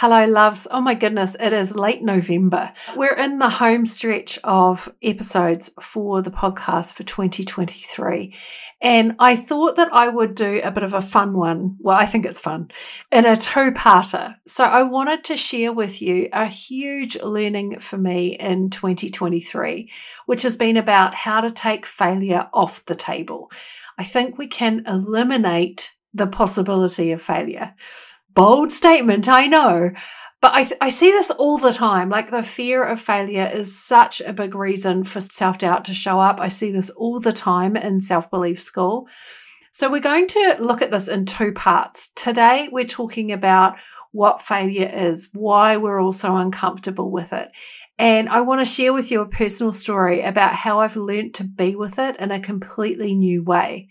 [0.00, 0.66] Hello, loves.
[0.70, 2.72] Oh my goodness, it is late November.
[2.96, 8.34] We're in the home stretch of episodes for the podcast for 2023.
[8.80, 11.76] And I thought that I would do a bit of a fun one.
[11.80, 12.70] Well, I think it's fun
[13.12, 14.36] in a two parter.
[14.46, 19.92] So I wanted to share with you a huge learning for me in 2023,
[20.24, 23.50] which has been about how to take failure off the table.
[23.98, 27.74] I think we can eliminate the possibility of failure.
[28.34, 29.90] Bold statement, I know.
[30.40, 32.08] But I, th- I see this all the time.
[32.08, 36.18] Like the fear of failure is such a big reason for self doubt to show
[36.18, 36.40] up.
[36.40, 39.06] I see this all the time in self belief school.
[39.72, 42.10] So we're going to look at this in two parts.
[42.16, 43.76] Today, we're talking about
[44.12, 47.50] what failure is, why we're all so uncomfortable with it.
[47.98, 51.44] And I want to share with you a personal story about how I've learned to
[51.44, 53.90] be with it in a completely new way.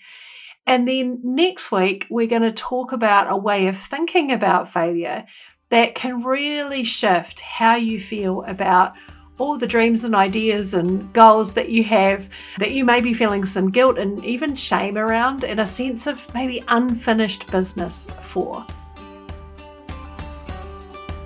[0.70, 5.26] And then next week, we're going to talk about a way of thinking about failure
[5.70, 8.94] that can really shift how you feel about
[9.40, 13.46] all the dreams and ideas and goals that you have that you may be feeling
[13.46, 18.64] some guilt and even shame around and a sense of maybe unfinished business for.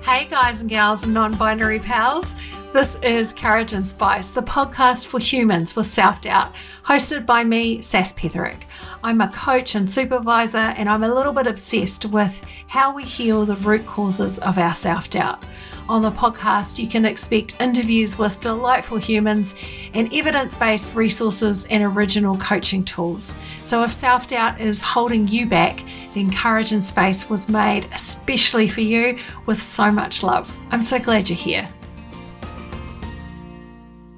[0.04, 2.34] Hey, guys and gals and non binary pals.
[2.74, 6.52] This is Courage and Spice, the podcast for humans with self doubt,
[6.84, 8.64] hosted by me, Sass Petherick.
[9.04, 13.46] I'm a coach and supervisor, and I'm a little bit obsessed with how we heal
[13.46, 15.46] the root causes of our self doubt.
[15.88, 19.54] On the podcast, you can expect interviews with delightful humans
[19.94, 23.36] and evidence based resources and original coaching tools.
[23.68, 25.84] So, if self doubt is holding you back,
[26.16, 30.52] then Courage and Spice was made especially for you with so much love.
[30.72, 31.70] I'm so glad you're here.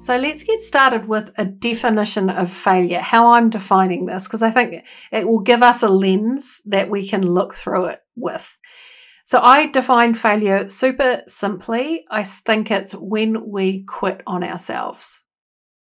[0.06, 4.52] So let's get started with a definition of failure, how I'm defining this, because I
[4.52, 8.56] think it will give us a lens that we can look through it with.
[9.24, 12.04] So I define failure super simply.
[12.08, 15.24] I think it's when we quit on ourselves.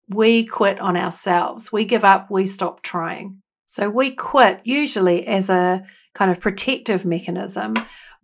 [0.08, 1.74] We quit on ourselves.
[1.74, 3.42] We give up, we stop trying.
[3.66, 5.84] So we quit usually as a
[6.14, 7.76] kind of protective mechanism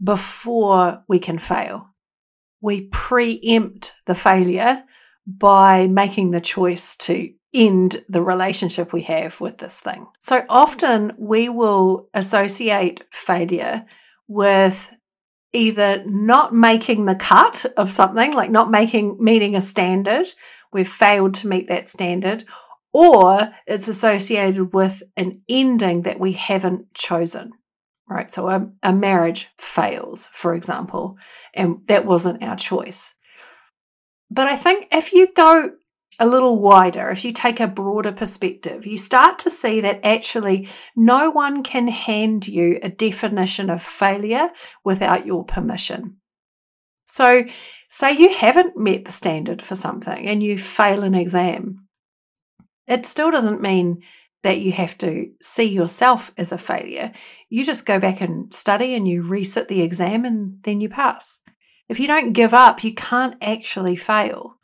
[0.01, 1.89] before we can fail.
[2.61, 4.83] We preempt the failure
[5.27, 10.07] by making the choice to end the relationship we have with this thing.
[10.19, 13.85] So often we will associate failure
[14.27, 14.91] with
[15.53, 20.33] either not making the cut of something, like not making meeting a standard,
[20.71, 22.45] we've failed to meet that standard,
[22.93, 27.51] or it's associated with an ending that we haven't chosen.
[28.09, 28.29] Right.
[28.29, 31.17] So a, a marriage fails, for example,
[31.53, 33.13] and that wasn't our choice.
[34.31, 35.71] But I think if you go
[36.17, 40.69] a little wider, if you take a broader perspective, you start to see that actually
[40.95, 44.49] no one can hand you a definition of failure
[44.85, 46.17] without your permission.
[47.03, 47.43] So,
[47.89, 51.87] say you haven't met the standard for something and you fail an exam,
[52.87, 54.01] it still doesn't mean
[54.43, 57.11] that you have to see yourself as a failure.
[57.49, 61.41] You just go back and study and you resit the exam and then you pass.
[61.91, 64.55] If you don't give up, you can't actually fail.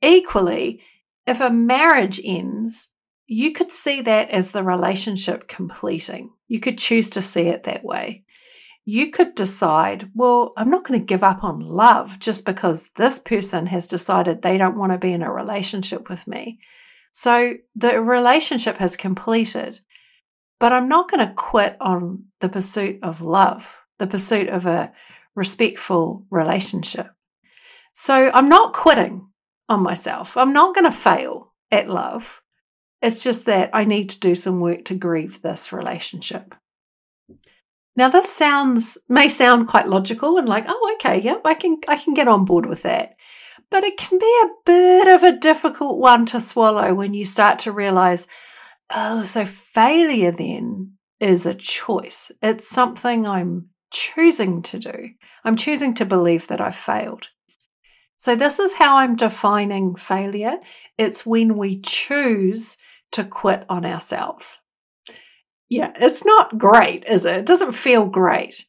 [0.00, 0.80] Equally,
[1.26, 2.90] if a marriage ends,
[3.26, 6.30] you could see that as the relationship completing.
[6.46, 8.22] You could choose to see it that way.
[8.84, 13.18] You could decide, well, I'm not going to give up on love just because this
[13.18, 16.60] person has decided they don't want to be in a relationship with me.
[17.10, 19.80] So the relationship has completed,
[20.60, 23.68] but I'm not going to quit on the pursuit of love,
[23.98, 24.92] the pursuit of a
[25.34, 27.08] respectful relationship.
[27.92, 29.28] So I'm not quitting
[29.68, 30.36] on myself.
[30.36, 32.40] I'm not going to fail at love.
[33.00, 36.54] It's just that I need to do some work to grieve this relationship.
[37.94, 41.96] Now this sounds may sound quite logical and like, oh okay, yeah, I can I
[41.96, 43.16] can get on board with that.
[43.70, 47.58] But it can be a bit of a difficult one to swallow when you start
[47.60, 48.26] to realize,
[48.90, 52.30] oh, so failure then is a choice.
[52.42, 55.10] It's something I'm choosing to do.
[55.44, 57.28] I'm choosing to believe that I've failed.
[58.16, 60.56] So, this is how I'm defining failure
[60.98, 62.76] it's when we choose
[63.12, 64.60] to quit on ourselves.
[65.68, 67.36] Yeah, it's not great, is it?
[67.36, 68.64] It doesn't feel great.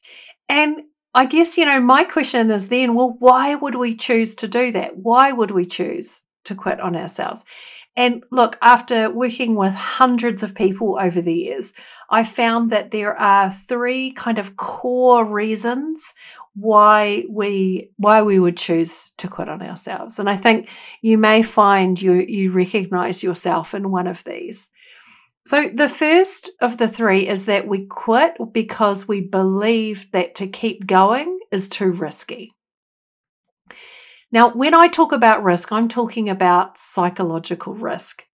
[0.48, 0.84] And
[1.14, 4.72] I guess, you know, my question is then, well, why would we choose to do
[4.72, 4.98] that?
[4.98, 7.46] Why would we choose to quit on ourselves?
[7.96, 11.74] And look, after working with hundreds of people over the years,
[12.10, 16.14] I found that there are three kind of core reasons
[16.56, 20.20] why we why we would choose to quit on ourselves.
[20.20, 20.70] And I think
[21.02, 24.70] you may find you you recognize yourself in one of these.
[25.46, 30.48] So the first of the three is that we quit because we believe that to
[30.48, 32.54] keep going is too risky.
[34.34, 38.26] Now, when I talk about risk, I'm talking about psychological risk.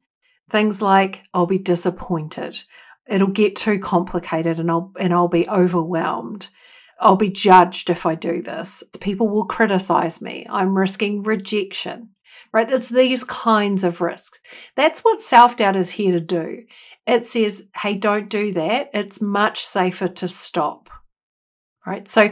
[0.49, 2.63] Things like I'll be disappointed,
[3.05, 6.47] it'll get too complicated and I'll and I'll be overwhelmed.
[7.01, 8.81] I'll be judged if I do this.
[9.01, 10.47] People will criticize me.
[10.49, 12.11] I'm risking rejection.
[12.53, 12.71] Right?
[12.71, 14.39] It's these kinds of risks.
[14.77, 16.63] That's what self-doubt is here to do.
[17.05, 18.89] It says, hey, don't do that.
[18.93, 20.89] It's much safer to stop.
[21.85, 22.07] Right?
[22.07, 22.31] So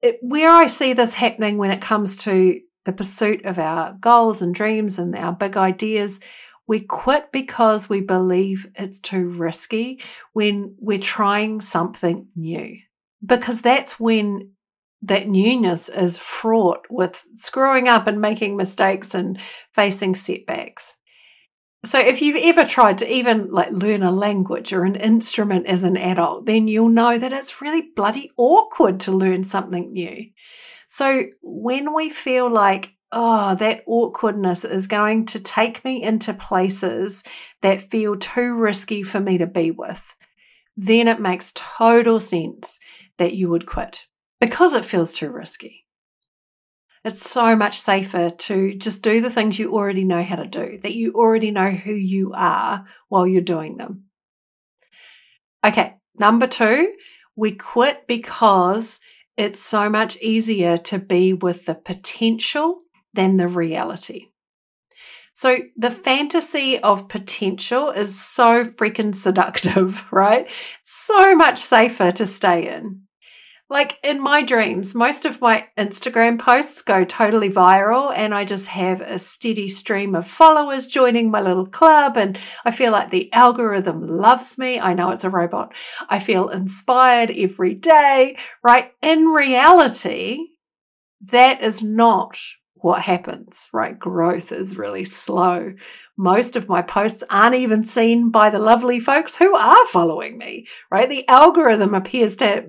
[0.00, 4.42] it, where I see this happening when it comes to the pursuit of our goals
[4.42, 6.20] and dreams and our big ideas,
[6.66, 10.02] we quit because we believe it's too risky
[10.32, 12.78] when we're trying something new.
[13.24, 14.50] Because that's when
[15.02, 19.38] that newness is fraught with screwing up and making mistakes and
[19.72, 20.96] facing setbacks.
[21.84, 25.84] So if you've ever tried to even like learn a language or an instrument as
[25.84, 30.30] an adult, then you'll know that it's really bloody awkward to learn something new.
[30.94, 37.24] So when we feel like oh, that awkwardness is going to take me into places
[37.62, 40.14] that feel too risky for me to be with,
[40.76, 42.78] then it makes total sense
[43.18, 44.02] that you would quit
[44.40, 45.84] because it feels too risky.
[47.04, 50.78] It's so much safer to just do the things you already know how to do,
[50.84, 54.04] that you already know who you are while you're doing them.
[55.66, 56.92] Okay, number two,
[57.34, 59.00] we quit because
[59.36, 62.82] it's so much easier to be with the potential
[63.12, 64.28] than the reality.
[65.32, 70.46] So the fantasy of potential is so freaking seductive, right?
[70.84, 73.03] So much safer to stay in.
[73.70, 78.66] Like in my dreams, most of my Instagram posts go totally viral, and I just
[78.66, 82.18] have a steady stream of followers joining my little club.
[82.18, 84.78] And I feel like the algorithm loves me.
[84.78, 85.72] I know it's a robot.
[86.10, 88.92] I feel inspired every day, right?
[89.00, 90.38] In reality,
[91.22, 92.38] that is not
[92.74, 93.98] what happens, right?
[93.98, 95.72] Growth is really slow.
[96.16, 100.66] Most of my posts aren't even seen by the lovely folks who are following me,
[100.90, 101.08] right?
[101.08, 102.66] The algorithm appears to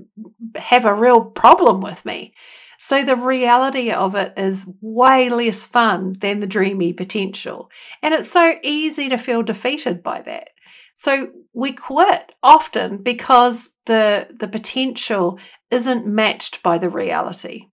[0.56, 2.34] have a real problem with me.
[2.80, 7.70] So the reality of it is way less fun than the dreamy potential.
[8.02, 10.50] And it's so easy to feel defeated by that.
[10.96, 15.40] So we quit often because the the potential
[15.70, 17.68] isn't matched by the reality.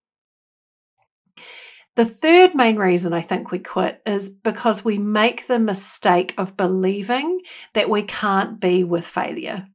[1.94, 6.56] The third main reason I think we quit is because we make the mistake of
[6.56, 7.40] believing
[7.74, 9.66] that we can't be with failure.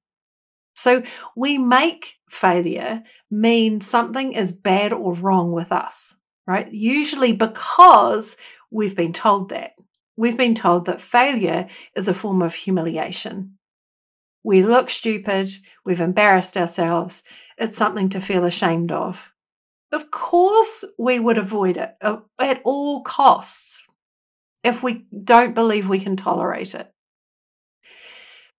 [0.73, 1.03] So
[1.35, 6.15] we make failure mean something is bad or wrong with us,
[6.47, 6.71] right?
[6.71, 8.35] Usually because
[8.71, 9.73] we've been told that.
[10.15, 13.57] We've been told that failure is a form of humiliation.
[14.43, 15.51] We look stupid,
[15.85, 17.21] we've embarrassed ourselves,
[17.57, 19.17] it's something to feel ashamed of.
[19.91, 23.83] Of course, we would avoid it uh, at all costs
[24.63, 26.91] if we don't believe we can tolerate it.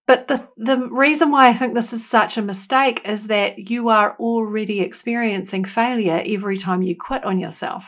[0.07, 3.91] But the, the reason why I think this is such a mistake is that you
[3.91, 7.85] are already experiencing failure every time you quit on yourself.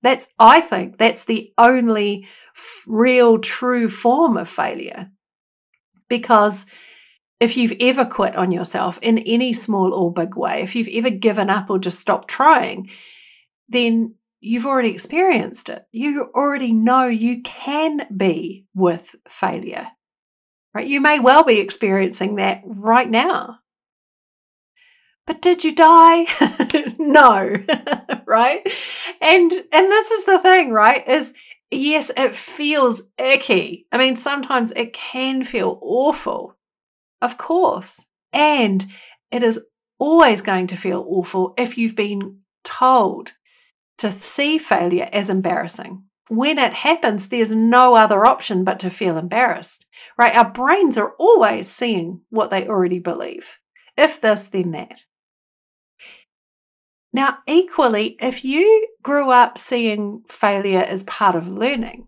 [0.00, 5.10] That's, I think, that's the only f- real true form of failure.
[6.08, 6.64] Because
[7.40, 11.10] if you've ever quit on yourself in any small or big way, if you've ever
[11.10, 12.90] given up or just stopped trying,
[13.68, 15.86] then you've already experienced it.
[15.92, 19.88] You already know you can be with failure.
[20.74, 20.86] Right?
[20.86, 23.60] You may well be experiencing that right now.
[25.26, 26.26] But did you die?
[26.98, 27.54] no.
[28.26, 28.66] right?
[29.20, 31.06] And and this is the thing, right?
[31.06, 31.34] Is
[31.70, 33.86] yes, it feels icky.
[33.92, 36.57] I mean, sometimes it can feel awful.
[37.20, 38.06] Of course.
[38.32, 38.86] And
[39.30, 39.60] it is
[39.98, 43.32] always going to feel awful if you've been told
[43.98, 46.04] to see failure as embarrassing.
[46.28, 49.86] When it happens, there's no other option but to feel embarrassed,
[50.18, 50.36] right?
[50.36, 53.46] Our brains are always seeing what they already believe.
[53.96, 55.00] If this, then that.
[57.12, 62.06] Now, equally, if you grew up seeing failure as part of learning,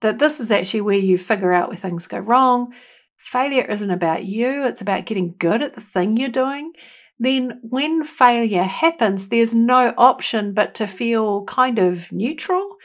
[0.00, 2.72] that this is actually where you figure out where things go wrong,
[3.18, 6.72] failure isn't about you, it's about getting good at the thing you're doing,
[7.18, 12.76] then when failure happens, there's no option but to feel kind of neutral,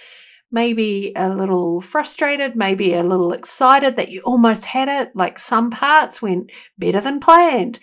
[0.52, 5.70] maybe a little frustrated, maybe a little excited that you almost had it, like some
[5.70, 7.80] parts went better than planned.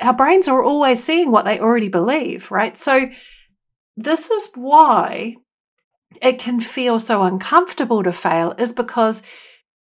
[0.00, 2.76] Our brains are always seeing what they already believe, right?
[2.76, 3.08] So,
[3.96, 5.36] this is why
[6.20, 9.22] it can feel so uncomfortable to fail, is because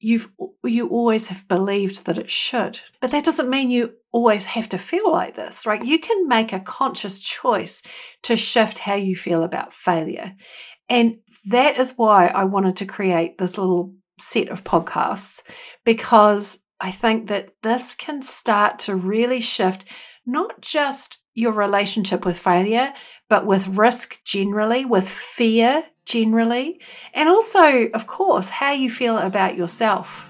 [0.02, 0.28] you've
[0.64, 2.80] you always have believed that it should.
[3.00, 5.82] But that doesn't mean you always have to feel like this, right?
[5.82, 7.82] You can make a conscious choice
[8.24, 10.32] to shift how you feel about failure.
[10.88, 15.42] And that is why I wanted to create this little set of podcasts
[15.84, 19.84] because I think that this can start to really shift
[20.26, 22.92] not just your relationship with failure,
[23.28, 26.78] but with risk generally, with fear generally,
[27.14, 30.26] and also, of course, how you feel about yourself.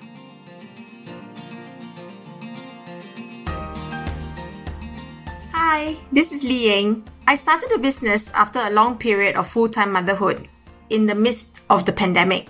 [5.52, 7.04] Hi, this is Li Ying.
[7.26, 10.48] I started a business after a long period of full time motherhood
[10.90, 12.48] in the midst of the pandemic.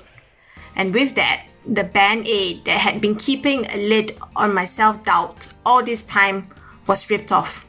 [0.74, 5.04] And with that, the band aid that had been keeping a lid on my self
[5.04, 6.48] doubt all this time
[6.86, 7.68] was ripped off.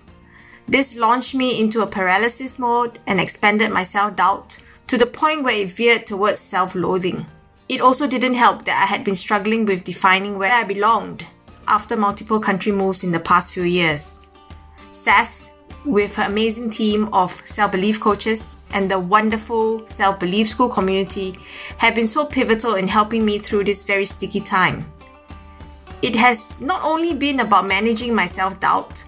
[0.68, 5.44] This launched me into a paralysis mode and expanded my self doubt to the point
[5.44, 7.26] where it veered towards self loathing.
[7.70, 11.26] It also didn't help that I had been struggling with defining where I belonged
[11.68, 14.28] after multiple country moves in the past few years.
[14.92, 15.50] Sass,
[15.86, 21.38] with her amazing team of self belief coaches and the wonderful self belief school community,
[21.78, 24.92] have been so pivotal in helping me through this very sticky time.
[26.02, 29.04] It has not only been about managing my self doubt,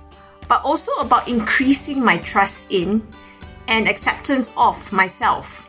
[0.48, 3.06] but also about increasing my trust in
[3.68, 5.65] and acceptance of myself.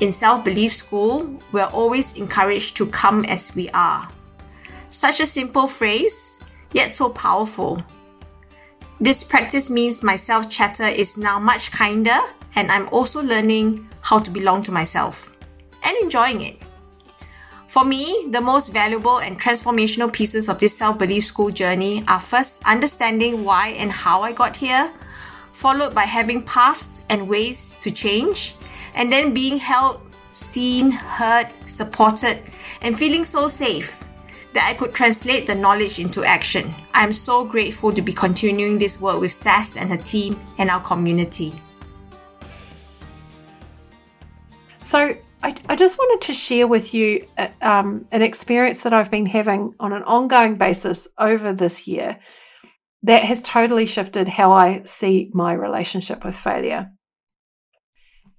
[0.00, 4.08] In self belief school, we're always encouraged to come as we are.
[4.90, 7.82] Such a simple phrase, yet so powerful.
[9.00, 12.18] This practice means my self chatter is now much kinder,
[12.54, 15.36] and I'm also learning how to belong to myself
[15.82, 16.58] and enjoying it.
[17.72, 22.20] For me, the most valuable and transformational pieces of this self belief school journey are
[22.20, 24.92] first understanding why and how I got here,
[25.52, 28.56] followed by having paths and ways to change,
[28.94, 30.00] and then being held,
[30.32, 34.04] seen, heard, supported, and feeling so safe
[34.52, 36.70] that I could translate the knowledge into action.
[36.92, 40.70] I am so grateful to be continuing this work with Sass and her team and
[40.70, 41.52] our community.
[44.80, 49.10] So, I, I just wanted to share with you uh, um, an experience that I've
[49.10, 52.18] been having on an ongoing basis over this year
[53.02, 56.92] that has totally shifted how I see my relationship with failure.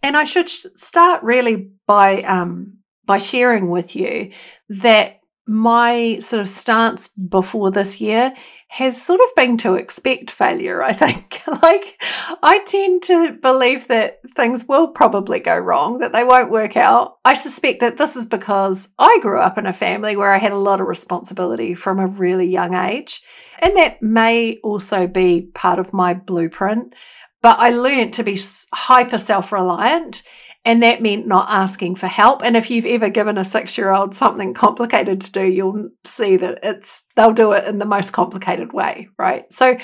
[0.03, 4.31] And I should start really by um, by sharing with you
[4.69, 8.33] that my sort of stance before this year
[8.69, 11.41] has sort of been to expect failure, I think.
[11.61, 12.01] like,
[12.41, 17.17] I tend to believe that things will probably go wrong, that they won't work out.
[17.25, 20.53] I suspect that this is because I grew up in a family where I had
[20.53, 23.21] a lot of responsibility from a really young age.
[23.59, 26.95] And that may also be part of my blueprint.
[27.43, 28.41] But I learned to be
[28.73, 30.23] hyper self reliant
[30.65, 32.41] and that meant not asking for help.
[32.41, 36.37] And if you've ever given a six year old something complicated to do, you'll see
[36.37, 39.51] that it's, they'll do it in the most complicated way, right?
[39.51, 39.77] So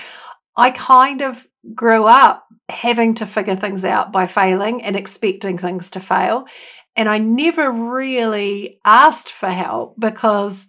[0.55, 5.91] I kind of grew up having to figure things out by failing and expecting things
[5.91, 6.45] to fail.
[6.95, 10.67] And I never really asked for help because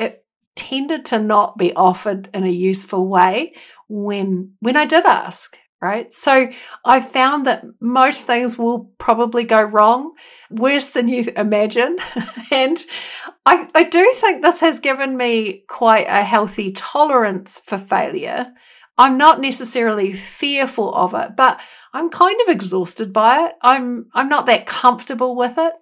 [0.00, 0.24] it
[0.56, 3.54] tended to not be offered in a useful way
[3.88, 6.12] when when I did ask right?
[6.12, 6.48] So
[6.84, 10.12] I found that most things will probably go wrong,
[10.50, 11.98] worse than you imagine.
[12.50, 12.82] and
[13.44, 18.46] I, I do think this has given me quite a healthy tolerance for failure.
[18.96, 21.60] I'm not necessarily fearful of it, but
[21.92, 23.52] I'm kind of exhausted by it.
[23.62, 25.74] I'm I'm not that comfortable with it.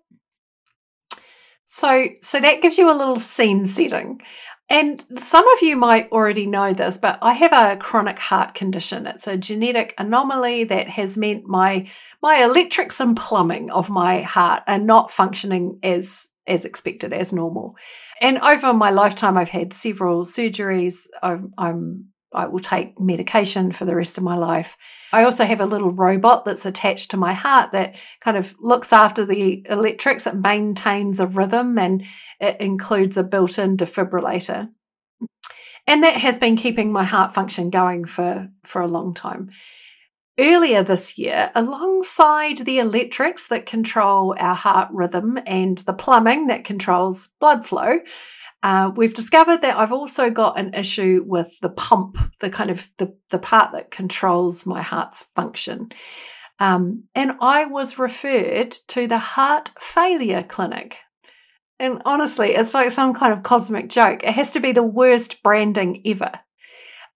[1.65, 4.21] So so that gives you a little scene setting.
[4.69, 9.07] And some of you might already know this, but I have a chronic heart condition.
[9.07, 11.91] It's a genetic anomaly that has meant my
[12.23, 17.77] my electrics and plumbing of my heart are not functioning as as expected, as normal.
[18.21, 21.07] And over my lifetime, I've had several surgeries.
[21.23, 24.77] I'm, I'm I will take medication for the rest of my life.
[25.13, 28.93] I also have a little robot that's attached to my heart that kind of looks
[28.93, 30.27] after the electrics.
[30.27, 32.05] It maintains a rhythm and
[32.41, 34.69] it includes a built in defibrillator.
[35.87, 39.51] And that has been keeping my heart function going for, for a long time.
[40.39, 46.65] Earlier this year, alongside the electrics that control our heart rhythm and the plumbing that
[46.65, 47.99] controls blood flow,
[48.63, 52.89] uh, we've discovered that I've also got an issue with the pump, the kind of
[52.99, 55.91] the, the part that controls my heart's function.
[56.61, 60.97] Um, and I was referred to the heart failure clinic.
[61.81, 64.23] And honestly, it's like some kind of cosmic joke.
[64.23, 66.31] It has to be the worst branding ever.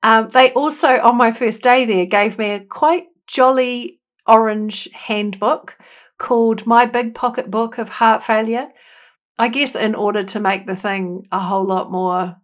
[0.02, 5.78] Um, they also, on my first day there, gave me a quite jolly orange handbook
[6.18, 8.68] called My Big Pocket Book of Heart Failure
[9.38, 12.36] I guess in order to make the thing a whole lot more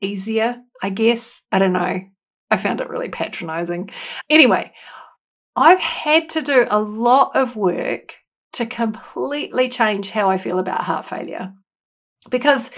[0.00, 1.42] easier, I guess.
[1.50, 2.00] I don't know.
[2.50, 3.90] I found it really patronizing.
[4.30, 4.72] Anyway,
[5.56, 8.14] I've had to do a lot of work
[8.54, 11.52] to completely change how I feel about heart failure.
[12.30, 12.70] Because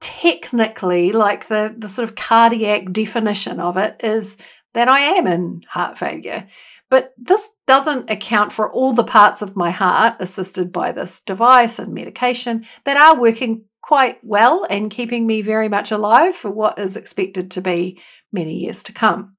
[0.00, 4.36] technically, like the, the sort of cardiac definition of it is
[4.74, 6.48] that I am in heart failure.
[6.90, 11.78] But this doesn't account for all the parts of my heart assisted by this device
[11.78, 16.78] and medication that are working quite well and keeping me very much alive for what
[16.78, 18.00] is expected to be
[18.32, 19.36] many years to come.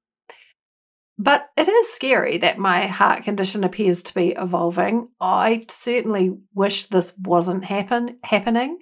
[1.18, 5.08] But it is scary that my heart condition appears to be evolving.
[5.20, 8.78] I certainly wish this wasn't happen happening.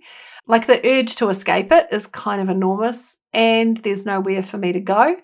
[0.46, 4.72] Like the urge to escape it is kind of enormous, and there's nowhere for me
[4.72, 5.16] to go,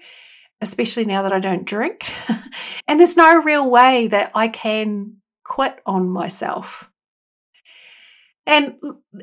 [0.65, 2.05] especially now that I don't drink.
[2.89, 6.91] and there's no real way that I can quit on myself.
[8.47, 8.75] And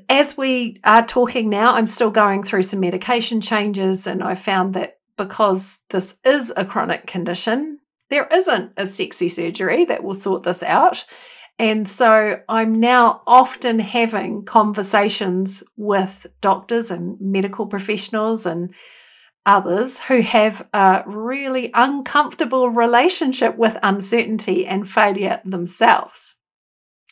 [0.07, 4.73] as we are talking now, I'm still going through some medication changes, and I found
[4.75, 7.79] that because this is a chronic condition,
[8.09, 11.05] there isn't a sexy surgery that will sort this out.
[11.59, 18.73] And so I'm now often having conversations with doctors and medical professionals and
[19.45, 26.37] others who have a really uncomfortable relationship with uncertainty and failure themselves.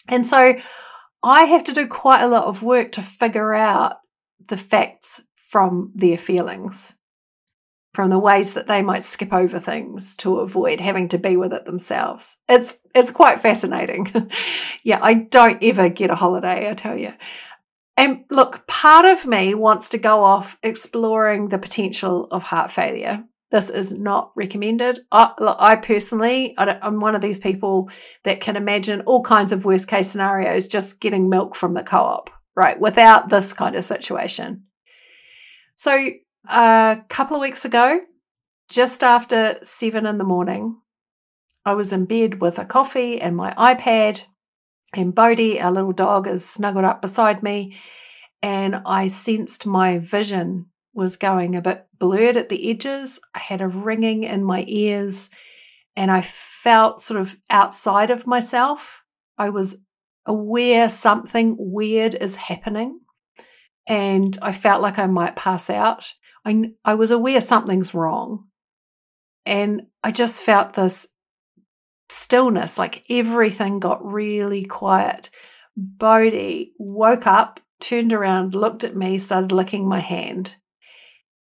[0.07, 0.55] And so
[1.23, 3.97] I have to do quite a lot of work to figure out
[4.47, 6.95] the facts from their feelings
[7.93, 11.51] from the ways that they might skip over things to avoid having to be with
[11.51, 12.37] it themselves.
[12.47, 14.29] It's it's quite fascinating.
[14.83, 17.13] yeah, I don't ever get a holiday, I tell you.
[17.99, 23.25] And look, part of me wants to go off exploring the potential of heart failure.
[23.51, 25.01] This is not recommended.
[25.11, 27.89] I, look, I personally, I am one of these people
[28.23, 31.97] that can imagine all kinds of worst case scenarios just getting milk from the co
[31.97, 32.79] op, right?
[32.79, 34.63] Without this kind of situation.
[35.75, 36.11] So
[36.47, 37.99] a couple of weeks ago,
[38.69, 40.77] just after seven in the morning,
[41.65, 44.21] I was in bed with a coffee and my iPad,
[44.93, 47.77] and Bodhi, our little dog, is snuggled up beside me,
[48.41, 53.19] and I sensed my vision was going a bit blurred at the edges.
[53.33, 55.29] I had a ringing in my ears,
[55.95, 59.01] and I felt sort of outside of myself.
[59.37, 59.77] I was
[60.25, 62.99] aware something weird is happening,
[63.87, 66.13] and I felt like I might pass out.
[66.45, 68.45] I, I was aware something's wrong.
[69.45, 71.07] And I just felt this
[72.09, 75.29] stillness, like everything got really quiet.
[75.75, 80.55] Bodhi woke up, turned around, looked at me, started licking my hand.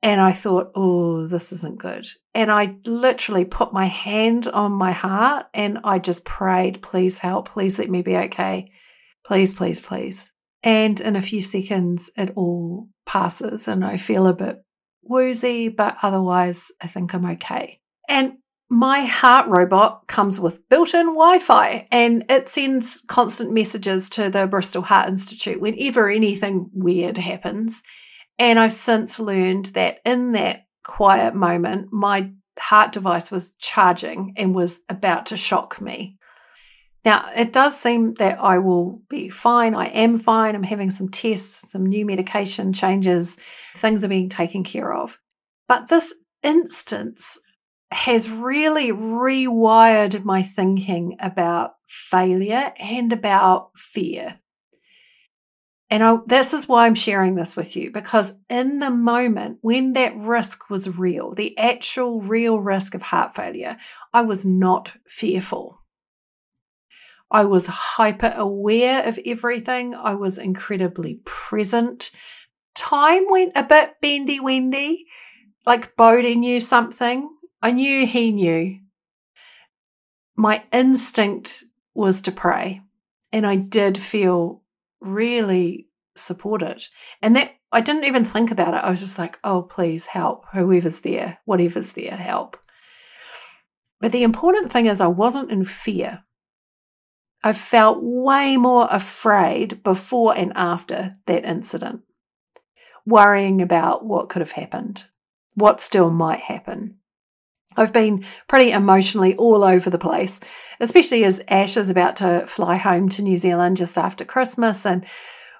[0.03, 2.07] And I thought, oh, this isn't good.
[2.35, 7.49] And I literally put my hand on my heart and I just prayed, please help,
[7.49, 8.71] please let me be okay.
[9.27, 10.31] Please, please, please.
[10.63, 14.63] And in a few seconds, it all passes and I feel a bit
[15.03, 17.81] woozy, but otherwise, I think I'm okay.
[18.09, 18.35] And
[18.69, 24.29] my heart robot comes with built in Wi Fi and it sends constant messages to
[24.29, 27.83] the Bristol Heart Institute whenever anything weird happens.
[28.39, 34.55] And I've since learned that in that quiet moment, my heart device was charging and
[34.55, 36.19] was about to shock me.
[37.05, 39.77] Now, it does seem that I will be fine.
[39.77, 40.57] I am fine.
[40.57, 43.37] I'm having some tests, some new medication changes,
[43.77, 45.17] things are being taken care of.
[45.69, 47.39] But this instance
[47.91, 54.41] has really rewired my thinking about failure and about fear.
[55.89, 59.93] And I, this is why I'm sharing this with you because in the moment when
[59.93, 63.77] that risk was real, the actual real risk of heart failure,
[64.13, 65.81] I was not fearful.
[67.31, 69.95] I was hyper aware of everything.
[69.95, 72.11] I was incredibly present.
[72.75, 75.07] Time went a bit bendy wendy,
[75.65, 77.29] like Bodhi knew something.
[77.67, 78.79] I knew he knew.
[80.37, 82.83] My instinct was to pray,
[83.33, 84.63] and I did feel
[85.01, 86.87] really supported.
[87.21, 88.85] And that I didn't even think about it.
[88.85, 92.57] I was just like, oh, please help, whoever's there, whatever's there, help.
[94.01, 96.23] But the important thing is, I wasn't in fear.
[97.43, 102.03] I felt way more afraid before and after that incident,
[103.05, 105.07] worrying about what could have happened,
[105.55, 106.99] what still might happen.
[107.77, 110.41] I've been pretty emotionally all over the place,
[110.81, 114.87] especially as Ash is about to fly home to New Zealand just after Christmas.
[114.87, 115.05] And,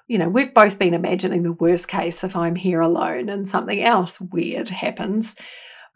[0.07, 3.81] you know, we've both been imagining the worst case if I'm here alone and something
[3.81, 5.35] else weird happens.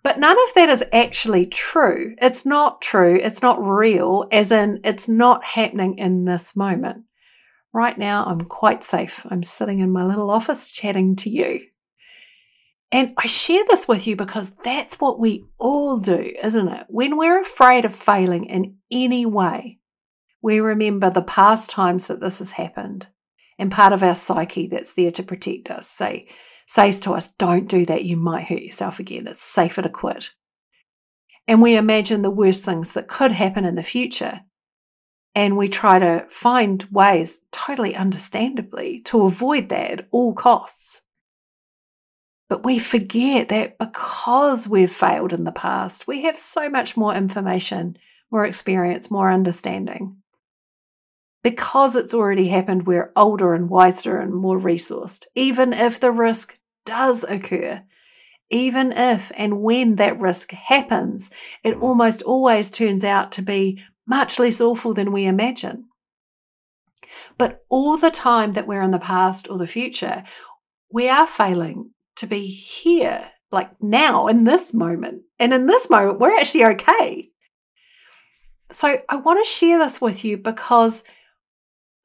[0.03, 2.15] But none of that is actually true.
[2.19, 3.19] It's not true.
[3.21, 7.03] It's not real, as in, it's not happening in this moment.
[7.73, 9.25] Right now, I'm quite safe.
[9.29, 11.62] I'm sitting in my little office chatting to you.
[12.91, 16.86] And I share this with you because that's what we all do, isn't it?
[16.89, 19.80] When we're afraid of failing in any way,
[20.41, 23.08] we remember the past times that this has happened.
[23.58, 26.27] And part of our psyche that's there to protect us say,
[26.67, 29.27] says to us, Don't do that, you might hurt yourself again.
[29.27, 30.32] It's safer to quit.
[31.47, 34.41] And we imagine the worst things that could happen in the future.
[35.34, 41.00] And we try to find ways, totally understandably, to avoid that at all costs.
[42.51, 47.15] But we forget that because we've failed in the past, we have so much more
[47.15, 47.97] information,
[48.29, 50.17] more experience, more understanding.
[51.43, 56.59] Because it's already happened, we're older and wiser and more resourced, even if the risk
[56.85, 57.83] does occur.
[58.49, 61.29] Even if and when that risk happens,
[61.63, 65.85] it almost always turns out to be much less awful than we imagine.
[67.37, 70.25] But all the time that we're in the past or the future,
[70.91, 75.23] we are failing to be here, like now in this moment.
[75.38, 77.29] And in this moment, we're actually okay.
[78.71, 81.03] So I want to share this with you because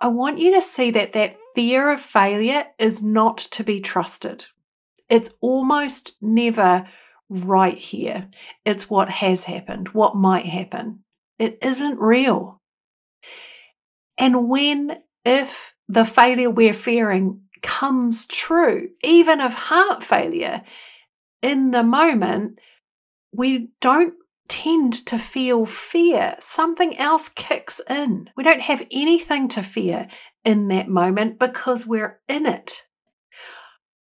[0.00, 4.46] I want you to see that that fear of failure is not to be trusted.
[5.08, 6.88] It's almost never
[7.28, 8.28] right here.
[8.64, 11.04] It's what has happened, what might happen.
[11.38, 12.60] It isn't real.
[14.18, 20.62] And when, if the failure we're fearing comes true, even of heart failure,
[21.42, 22.58] in the moment,
[23.32, 24.14] we don't
[24.48, 26.36] tend to feel fear.
[26.40, 28.30] Something else kicks in.
[28.36, 30.08] We don't have anything to fear
[30.44, 32.82] in that moment because we're in it.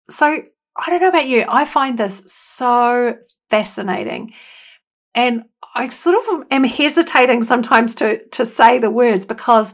[0.10, 0.44] So,
[0.78, 3.16] I don't know about you, I find this so
[3.50, 4.34] fascinating.
[5.14, 9.74] And I sort of am hesitating sometimes to, to say the words because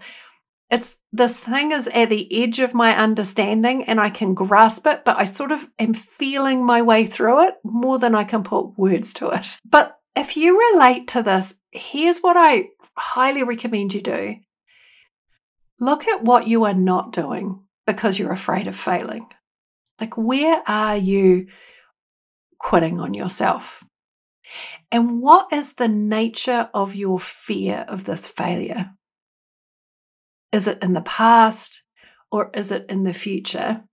[0.70, 5.04] it's this thing is at the edge of my understanding and I can grasp it,
[5.06, 8.78] but I sort of am feeling my way through it more than I can put
[8.78, 9.58] words to it.
[9.64, 12.66] But if you relate to this, here's what I
[12.98, 14.36] highly recommend you do
[15.80, 19.28] look at what you are not doing because you're afraid of failing.
[20.00, 21.48] Like, where are you
[22.60, 23.84] quitting on yourself?
[24.92, 28.92] And what is the nature of your fear of this failure?
[30.52, 31.84] Is it in the past
[32.32, 33.84] or is it in the future?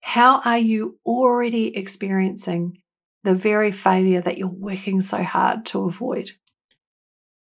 [0.00, 2.78] How are you already experiencing
[3.24, 6.30] the very failure that you're working so hard to avoid?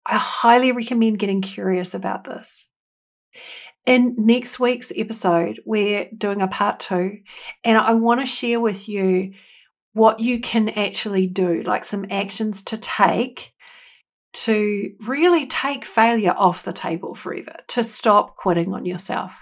[0.06, 2.68] I highly recommend getting curious about this.
[3.84, 7.18] In next week's episode, we're doing a part two,
[7.64, 9.32] and I want to share with you
[9.92, 13.52] what you can actually do, like some actions to take
[14.44, 19.32] to really take failure off the table forever, to stop quitting on yourself.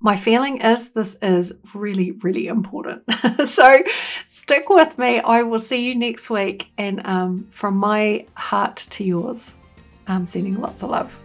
[0.00, 3.02] My feeling is this is really, really important.
[3.48, 3.78] so
[4.26, 5.18] stick with me.
[5.18, 6.68] I will see you next week.
[6.76, 9.54] And um, from my heart to yours,
[10.06, 11.23] I'm sending lots of love.